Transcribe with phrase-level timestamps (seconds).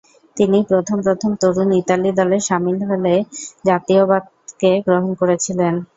[0.37, 3.15] তিনি প্রথম প্রথম তরুণ ইতালি দলে সামিল হয়ে
[3.67, 5.73] জাতীয়তাবাদকে গ্রহণ করেছিলেন।